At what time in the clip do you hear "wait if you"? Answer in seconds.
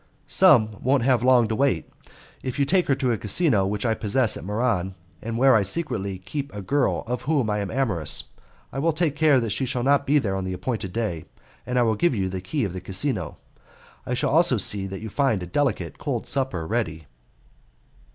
1.55-2.63